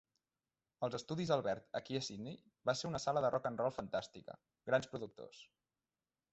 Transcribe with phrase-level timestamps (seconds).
[0.87, 2.39] Els Estudis Albert aquí a Sydney
[2.71, 4.41] va ser una sala de rock and roll fantàstica...
[4.71, 5.47] Grans productors.